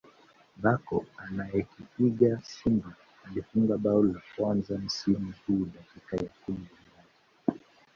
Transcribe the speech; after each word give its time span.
Bocco 0.61 1.05
anayekipiga 1.25 2.39
Simba 2.43 2.93
alifunga 3.27 3.77
bao 3.77 4.03
la 4.03 4.19
kwanza 4.35 4.77
msimu 4.77 5.33
huu 5.47 5.65
dakika 5.65 6.17
ya 6.17 6.29
kumi 6.45 6.65
na 6.65 7.03
moja 7.47 7.59